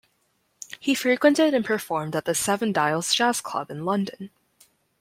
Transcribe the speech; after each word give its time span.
He 0.79 0.95
frequented 0.95 1.53
and 1.53 1.63
performed 1.63 2.15
at 2.15 2.25
the 2.25 2.33
Seven 2.33 2.73
Dials 2.73 3.13
Jazz 3.13 3.39
Club 3.39 3.69
in 3.69 3.85
London. 3.85 4.31